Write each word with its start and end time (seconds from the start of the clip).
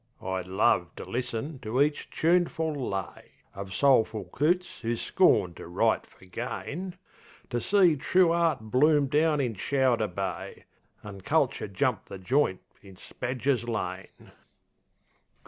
I'd 0.23 0.47
love 0.47 0.95
to 0.95 1.05
listen 1.05 1.59
to 1.59 1.79
each 1.79 2.09
choonful 2.09 2.75
lay 2.75 3.33
Uv 3.55 3.71
soulful 3.71 4.23
coots 4.31 4.79
who 4.79 4.95
scorn 4.95 5.53
to 5.53 5.67
write 5.67 6.07
fer 6.07 6.25
gain; 6.25 6.95
To 7.51 7.61
see 7.61 7.95
True 7.97 8.31
Art 8.31 8.61
bloom 8.61 9.05
down 9.05 9.39
in 9.39 9.53
Chowder 9.53 10.07
Bay, 10.07 10.63
An' 11.03 11.21
Culcher 11.21 11.67
jump 11.67 12.05
the 12.05 12.17
joint 12.17 12.61
in 12.81 12.95
Spadger's 12.95 13.69
Lane. 13.69 14.31